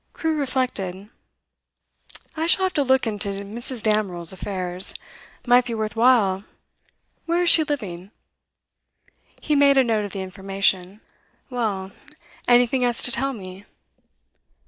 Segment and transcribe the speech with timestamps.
[0.13, 1.11] Crewe reflected.
[2.35, 3.83] 'I shall have to look into Mrs.
[3.83, 4.95] Damerel's affairs.
[5.45, 6.43] Might be worth while.
[7.27, 8.09] Where is she living?'
[9.39, 11.01] He made a note of the information.
[11.51, 11.91] 'Well,
[12.47, 13.65] anything else to tell me?